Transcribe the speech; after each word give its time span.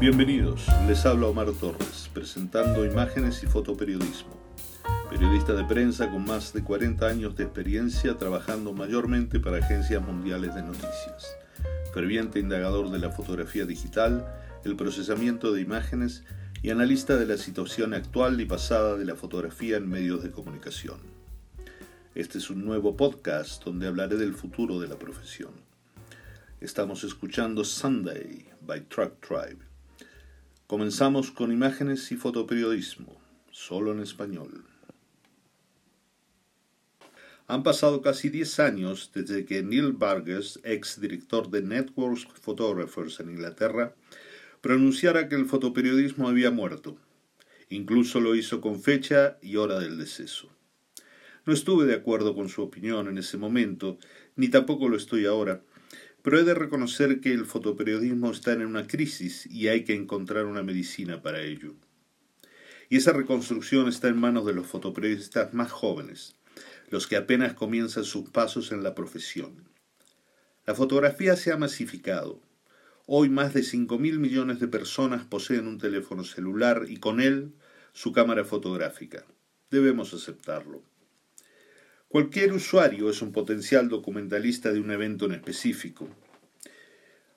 Bienvenidos, 0.00 0.64
les 0.88 1.04
habla 1.04 1.26
Omar 1.26 1.52
Torres, 1.52 2.08
presentando 2.14 2.86
imágenes 2.86 3.42
y 3.42 3.46
fotoperiodismo. 3.46 4.34
Periodista 5.10 5.52
de 5.52 5.64
prensa 5.64 6.10
con 6.10 6.24
más 6.24 6.54
de 6.54 6.64
40 6.64 7.06
años 7.06 7.36
de 7.36 7.44
experiencia 7.44 8.16
trabajando 8.16 8.72
mayormente 8.72 9.40
para 9.40 9.58
agencias 9.58 10.02
mundiales 10.02 10.54
de 10.54 10.62
noticias. 10.62 11.36
Ferviente 11.92 12.38
indagador 12.38 12.90
de 12.90 12.98
la 12.98 13.10
fotografía 13.10 13.66
digital, 13.66 14.26
el 14.64 14.74
procesamiento 14.74 15.52
de 15.52 15.60
imágenes 15.60 16.24
y 16.62 16.70
analista 16.70 17.16
de 17.16 17.26
la 17.26 17.36
situación 17.36 17.92
actual 17.92 18.40
y 18.40 18.46
pasada 18.46 18.96
de 18.96 19.04
la 19.04 19.16
fotografía 19.16 19.76
en 19.76 19.86
medios 19.86 20.22
de 20.22 20.30
comunicación. 20.30 20.96
Este 22.14 22.38
es 22.38 22.48
un 22.48 22.64
nuevo 22.64 22.96
podcast 22.96 23.62
donde 23.62 23.86
hablaré 23.86 24.16
del 24.16 24.32
futuro 24.32 24.80
de 24.80 24.88
la 24.88 24.98
profesión. 24.98 25.52
Estamos 26.58 27.04
escuchando 27.04 27.64
Sunday 27.64 28.46
by 28.62 28.80
Truck 28.88 29.20
Tribe. 29.20 29.69
Comenzamos 30.70 31.32
con 31.32 31.50
imágenes 31.50 32.12
y 32.12 32.16
fotoperiodismo, 32.16 33.20
solo 33.50 33.90
en 33.90 33.98
español. 33.98 34.62
Han 37.48 37.64
pasado 37.64 38.02
casi 38.02 38.28
10 38.28 38.60
años 38.60 39.10
desde 39.12 39.44
que 39.44 39.64
Neil 39.64 39.90
Burgess, 39.90 40.60
ex 40.62 41.00
director 41.00 41.50
de 41.50 41.62
Networks 41.62 42.28
Photographers 42.40 43.18
en 43.18 43.30
Inglaterra, 43.30 43.96
pronunciara 44.60 45.28
que 45.28 45.34
el 45.34 45.46
fotoperiodismo 45.46 46.28
había 46.28 46.52
muerto. 46.52 46.96
Incluso 47.68 48.20
lo 48.20 48.36
hizo 48.36 48.60
con 48.60 48.80
fecha 48.80 49.38
y 49.42 49.56
hora 49.56 49.80
del 49.80 49.98
deceso. 49.98 50.50
No 51.46 51.52
estuve 51.52 51.84
de 51.84 51.94
acuerdo 51.94 52.36
con 52.36 52.48
su 52.48 52.62
opinión 52.62 53.08
en 53.08 53.18
ese 53.18 53.38
momento, 53.38 53.98
ni 54.36 54.48
tampoco 54.48 54.88
lo 54.88 54.96
estoy 54.96 55.26
ahora, 55.26 55.62
pero 56.22 56.38
he 56.38 56.44
de 56.44 56.54
reconocer 56.54 57.20
que 57.20 57.32
el 57.32 57.46
fotoperiodismo 57.46 58.30
está 58.30 58.52
en 58.52 58.66
una 58.66 58.86
crisis 58.86 59.46
y 59.46 59.68
hay 59.68 59.84
que 59.84 59.94
encontrar 59.94 60.46
una 60.46 60.62
medicina 60.62 61.22
para 61.22 61.40
ello. 61.40 61.74
Y 62.88 62.96
esa 62.96 63.12
reconstrucción 63.12 63.88
está 63.88 64.08
en 64.08 64.18
manos 64.18 64.44
de 64.46 64.52
los 64.52 64.66
fotoperiodistas 64.66 65.54
más 65.54 65.70
jóvenes, 65.70 66.36
los 66.90 67.06
que 67.06 67.16
apenas 67.16 67.54
comienzan 67.54 68.04
sus 68.04 68.28
pasos 68.28 68.72
en 68.72 68.82
la 68.82 68.94
profesión. 68.94 69.68
La 70.66 70.74
fotografía 70.74 71.36
se 71.36 71.52
ha 71.52 71.56
masificado. 71.56 72.40
Hoy 73.06 73.28
más 73.28 73.54
de 73.54 73.62
5.000 73.62 74.18
millones 74.18 74.60
de 74.60 74.68
personas 74.68 75.24
poseen 75.24 75.66
un 75.66 75.78
teléfono 75.78 76.24
celular 76.24 76.86
y 76.88 76.98
con 76.98 77.20
él 77.20 77.54
su 77.92 78.12
cámara 78.12 78.44
fotográfica. 78.44 79.24
Debemos 79.70 80.12
aceptarlo. 80.12 80.89
Cualquier 82.10 82.52
usuario 82.52 83.08
es 83.08 83.22
un 83.22 83.30
potencial 83.30 83.88
documentalista 83.88 84.72
de 84.72 84.80
un 84.80 84.90
evento 84.90 85.26
en 85.26 85.32
específico. 85.32 86.08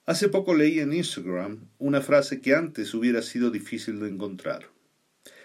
Hace 0.07 0.29
poco 0.29 0.55
leí 0.55 0.79
en 0.79 0.93
Instagram 0.93 1.59
una 1.77 2.01
frase 2.01 2.41
que 2.41 2.55
antes 2.55 2.95
hubiera 2.95 3.21
sido 3.21 3.51
difícil 3.51 3.99
de 3.99 4.09
encontrar. 4.09 4.69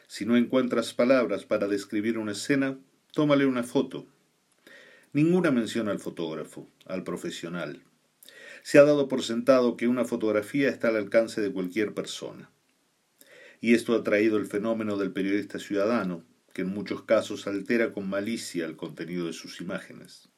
Si 0.06 0.24
no 0.24 0.38
encuentras 0.38 0.94
palabras 0.94 1.44
para 1.44 1.68
describir 1.68 2.16
una 2.16 2.32
escena, 2.32 2.78
tómale 3.12 3.44
una 3.44 3.64
foto. 3.64 4.06
Ninguna 5.12 5.50
menciona 5.50 5.90
al 5.90 5.98
fotógrafo, 5.98 6.66
al 6.86 7.04
profesional. 7.04 7.82
Se 8.62 8.78
ha 8.78 8.84
dado 8.84 9.08
por 9.08 9.22
sentado 9.22 9.76
que 9.76 9.88
una 9.88 10.06
fotografía 10.06 10.70
está 10.70 10.88
al 10.88 10.96
alcance 10.96 11.42
de 11.42 11.52
cualquier 11.52 11.92
persona. 11.92 12.50
Y 13.60 13.74
esto 13.74 13.94
ha 13.94 14.02
traído 14.02 14.38
el 14.38 14.46
fenómeno 14.46 14.96
del 14.96 15.12
periodista 15.12 15.58
ciudadano, 15.58 16.24
que 16.58 16.62
en 16.62 16.74
muchos 16.74 17.04
casos 17.04 17.46
altera 17.46 17.92
con 17.92 18.10
malicia 18.10 18.66
el 18.66 18.74
contenido 18.74 19.28
de 19.28 19.32
sus 19.32 19.60
imágenes. 19.60 20.28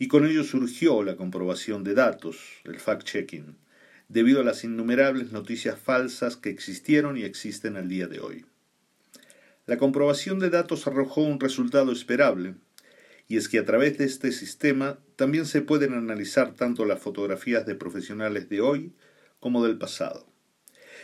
Y 0.00 0.08
con 0.08 0.26
ello 0.26 0.42
surgió 0.42 1.04
la 1.04 1.14
comprobación 1.14 1.84
de 1.84 1.94
datos, 1.94 2.40
el 2.64 2.80
fact-checking, 2.80 3.54
debido 4.08 4.40
a 4.40 4.44
las 4.44 4.64
innumerables 4.64 5.30
noticias 5.30 5.78
falsas 5.78 6.36
que 6.36 6.50
existieron 6.50 7.16
y 7.16 7.22
existen 7.22 7.76
al 7.76 7.88
día 7.88 8.08
de 8.08 8.18
hoy. 8.18 8.46
La 9.64 9.78
comprobación 9.78 10.40
de 10.40 10.50
datos 10.50 10.88
arrojó 10.88 11.20
un 11.20 11.38
resultado 11.38 11.92
esperable, 11.92 12.56
y 13.28 13.36
es 13.36 13.48
que 13.48 13.60
a 13.60 13.64
través 13.64 13.98
de 13.98 14.06
este 14.06 14.32
sistema 14.32 14.98
también 15.14 15.46
se 15.46 15.62
pueden 15.62 15.94
analizar 15.94 16.54
tanto 16.56 16.84
las 16.84 16.98
fotografías 16.98 17.64
de 17.64 17.76
profesionales 17.76 18.48
de 18.48 18.60
hoy 18.60 18.92
como 19.38 19.64
del 19.64 19.78
pasado 19.78 20.31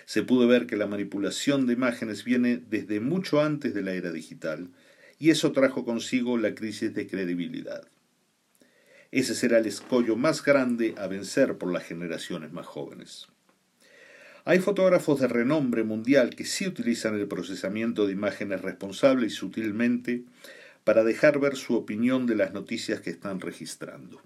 se 0.08 0.22
pudo 0.22 0.48
ver 0.48 0.66
que 0.66 0.78
la 0.78 0.86
manipulación 0.86 1.66
de 1.66 1.74
imágenes 1.74 2.24
viene 2.24 2.56
desde 2.56 2.98
mucho 2.98 3.42
antes 3.42 3.74
de 3.74 3.82
la 3.82 3.92
era 3.92 4.10
digital, 4.10 4.70
y 5.18 5.28
eso 5.28 5.52
trajo 5.52 5.84
consigo 5.84 6.38
la 6.38 6.54
crisis 6.54 6.94
de 6.94 7.06
credibilidad. 7.06 7.86
Ese 9.12 9.34
será 9.34 9.58
el 9.58 9.66
escollo 9.66 10.16
más 10.16 10.42
grande 10.42 10.94
a 10.96 11.08
vencer 11.08 11.58
por 11.58 11.70
las 11.70 11.84
generaciones 11.84 12.52
más 12.52 12.64
jóvenes. 12.64 13.28
Hay 14.46 14.60
fotógrafos 14.60 15.20
de 15.20 15.28
renombre 15.28 15.84
mundial 15.84 16.34
que 16.34 16.46
sí 16.46 16.66
utilizan 16.66 17.14
el 17.14 17.28
procesamiento 17.28 18.06
de 18.06 18.14
imágenes 18.14 18.62
responsable 18.62 19.26
y 19.26 19.30
sutilmente 19.30 20.24
para 20.84 21.04
dejar 21.04 21.38
ver 21.38 21.54
su 21.54 21.74
opinión 21.74 22.24
de 22.24 22.36
las 22.36 22.54
noticias 22.54 23.02
que 23.02 23.10
están 23.10 23.42
registrando. 23.42 24.22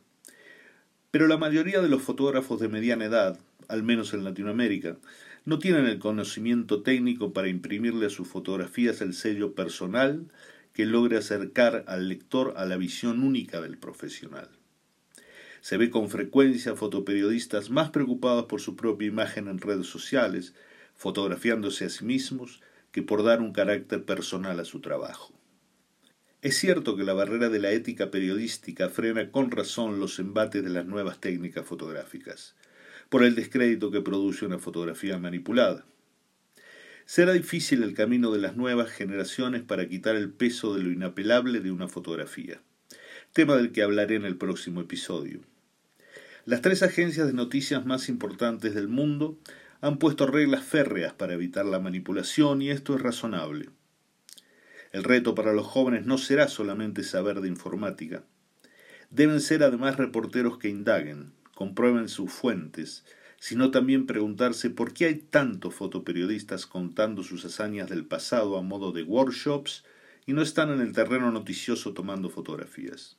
Pero 1.11 1.27
la 1.27 1.39
mayoría 1.39 1.81
de 1.81 1.89
los 1.89 2.03
fotógrafos 2.03 2.61
de 2.61 2.69
mediana 2.69 3.07
edad, 3.07 3.37
al 3.69 3.83
menos 3.83 4.15
en 4.15 4.25
Latinoamérica, 4.25 4.97
no 5.45 5.59
tienen 5.59 5.87
el 5.87 5.99
conocimiento 5.99 6.83
técnico 6.83 7.33
para 7.33 7.49
imprimirle 7.49 8.07
a 8.07 8.11
sus 8.11 8.29
fotografías 8.29 9.01
el 9.01 9.13
sello 9.13 9.55
personal 9.55 10.27
que 10.73 10.87
logre 10.87 11.17
acercar 11.17 11.85
al 11.89 12.09
lector 12.09 12.55
a 12.57 12.65
la 12.65 12.77
visión 12.77 13.23
única 13.23 13.61
del 13.61 13.77
profesional. 13.77 14.49
Se 15.61 15.77
ve 15.77 15.91
con 15.91 16.11
frecuencia 16.11 16.75
fotoperiodistas 16.77 17.71
más 17.71 17.91
preocupados 17.91 18.47
por 18.47 18.61
su 18.61 18.77
propia 18.77 19.09
imagen 19.09 19.49
en 19.49 19.59
redes 19.59 19.87
sociales, 19.87 20.55
fotografiándose 20.95 21.85
a 21.85 21.89
sí 21.89 22.05
mismos, 22.05 22.61
que 22.91 23.03
por 23.03 23.23
dar 23.23 23.41
un 23.41 23.53
carácter 23.53 24.05
personal 24.05 24.61
a 24.61 24.65
su 24.65 24.81
trabajo. 24.81 25.33
Es 26.41 26.57
cierto 26.57 26.97
que 26.97 27.05
la 27.05 27.15
barrera 27.15 27.49
de 27.49 27.61
la 27.61 27.71
ética 27.71 28.11
periodística 28.11 28.89
frena 28.89 29.31
con 29.31 29.51
razón 29.51 30.01
los 30.01 30.19
embates 30.19 30.63
de 30.65 30.71
las 30.71 30.87
nuevas 30.87 31.21
técnicas 31.21 31.65
fotográficas 31.65 32.57
por 33.13 33.25
el 33.25 33.35
descrédito 33.35 33.91
que 33.91 34.01
produce 34.01 34.47
una 34.47 34.59
fotografía 34.59 35.19
manipulada. 35.19 35.85
Será 37.05 37.35
difícil 37.35 37.83
el 37.83 37.93
camino 37.93 38.31
de 38.31 38.39
las 38.39 38.57
nuevas 38.57 38.91
generaciones 38.91 39.61
para 39.61 39.87
quitar 39.87 40.17
el 40.17 40.31
peso 40.31 40.75
de 40.75 40.83
lo 40.83 40.91
inapelable 40.91 41.61
de 41.61 41.71
una 41.71 41.89
fotografía, 41.89 42.63
tema 43.35 43.57
del 43.57 43.71
que 43.71 43.83
hablaré 43.83 44.15
en 44.15 44.25
el 44.25 44.39
próximo 44.39 44.81
episodio. 44.81 45.43
Las 46.47 46.63
tres 46.63 46.83
agencias 46.83 47.27
de 47.27 47.35
noticias 47.35 47.85
más 47.85 48.09
importantes 48.09 48.75
del 48.75 48.89
mundo 48.89 49.39
han 49.83 49.99
puesto 49.99 50.27
reglas 50.27 50.65
férreas 50.65 51.13
para 51.13 51.35
evitar 51.35 51.67
la 51.67 51.81
manipulación 51.81 52.63
y 52.63 52.71
esto 52.71 52.97
es 52.97 53.03
razonable. 53.03 53.69
El 54.91 55.05
reto 55.05 55.35
para 55.35 55.53
los 55.53 55.67
jóvenes 55.67 56.07
no 56.07 56.17
será 56.17 56.49
solamente 56.49 57.03
saber 57.03 57.43
de 57.43 57.49
informática. 57.49 58.25
Deben 59.11 59.43
ser 59.43 59.65
además 59.65 59.99
reporteros 59.99 60.57
que 60.57 60.71
indaguen, 60.71 61.35
comprueben 61.63 62.09
sus 62.09 62.33
fuentes, 62.33 63.05
sino 63.39 63.71
también 63.71 64.07
preguntarse 64.07 64.69
por 64.69 64.93
qué 64.93 65.05
hay 65.05 65.15
tantos 65.15 65.77
fotoperiodistas 65.77 66.67
contando 66.67 67.23
sus 67.23 67.45
hazañas 67.45 67.89
del 67.89 68.05
pasado 68.05 68.59
a 68.59 68.63
modo 68.63 68.91
de 68.91 69.05
workshops 69.05 69.85
y 70.27 70.33
no 70.33 70.43
están 70.43 70.71
en 70.71 70.81
el 70.81 70.93
terreno 70.93 71.31
noticioso 71.31 71.95
tomando 71.95 72.31
fotografías. 72.31 73.17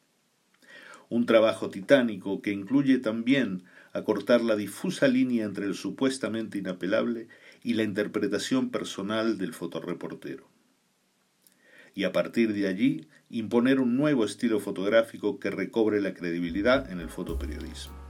Un 1.08 1.26
trabajo 1.26 1.70
titánico 1.70 2.42
que 2.42 2.52
incluye 2.52 2.98
también 2.98 3.64
acortar 3.94 4.42
la 4.42 4.57
difusa 4.57 5.07
línea 5.07 5.46
entre 5.46 5.66
el 5.66 5.74
supuestamente 5.74 6.57
inapelable 6.57 7.30
y 7.63 7.75
la 7.75 7.84
interpretación 7.84 8.72
personal 8.72 9.38
del 9.38 9.54
fotoreportero. 9.54 10.50
Y 11.96 12.04
a 12.04 12.12
partir 12.12 12.51
de 12.51 12.68
allí 12.68 13.07
imponer 13.30 13.80
un 13.80 13.96
nuevo 13.96 14.25
estilo 14.25 14.60
fotográfico 14.60 15.39
que 15.39 15.50
recobre 15.50 16.01
la 16.01 16.13
credibilidad 16.13 16.92
en 16.92 17.00
el 17.00 17.07
fotoperiodismo. 17.07 18.02